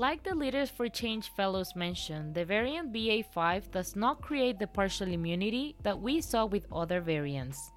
[0.00, 5.08] Like the Leaders for Change fellows mentioned, the variant BA5 does not create the partial
[5.08, 7.70] immunity that we saw with other variants.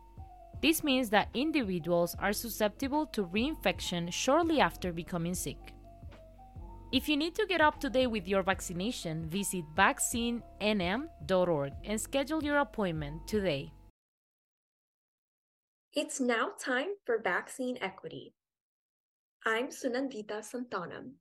[0.62, 5.74] This means that individuals are susceptible to reinfection shortly after becoming sick.
[6.94, 12.42] If you need to get up to date with your vaccination, visit vaccinenm.org and schedule
[12.42, 13.74] your appointment today.
[15.92, 18.34] It's now time for vaccine equity.
[19.46, 21.16] I'm Sunandita Santanam.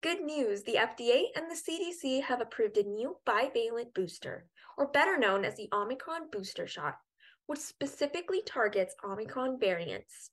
[0.00, 5.18] Good news the FDA and the CDC have approved a new bivalent booster, or better
[5.18, 6.98] known as the Omicron booster shot,
[7.46, 10.30] which specifically targets Omicron variants.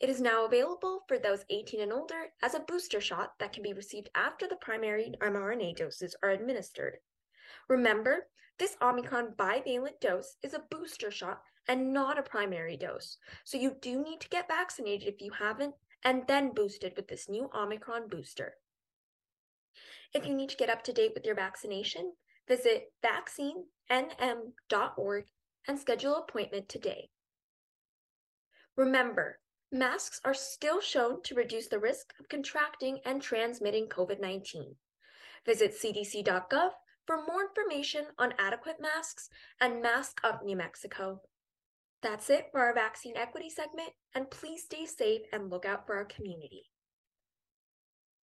[0.00, 3.62] It is now available for those 18 and older as a booster shot that can
[3.62, 6.96] be received after the primary mRNA doses are administered.
[7.68, 13.58] Remember, this Omicron bivalent dose is a booster shot and not a primary dose, so
[13.58, 17.50] you do need to get vaccinated if you haven't and then boosted with this new
[17.54, 18.54] Omicron booster.
[20.14, 22.12] If you need to get up to date with your vaccination,
[22.46, 25.24] visit vaccinenm.org
[25.66, 27.08] and schedule an appointment today.
[28.76, 29.40] Remember,
[29.72, 34.76] masks are still shown to reduce the risk of contracting and transmitting COVID 19.
[35.44, 36.70] Visit cdc.gov
[37.06, 39.28] for more information on adequate masks
[39.60, 41.22] and Mask Up New Mexico.
[42.02, 45.96] That's it for our vaccine equity segment, and please stay safe and look out for
[45.96, 46.66] our community.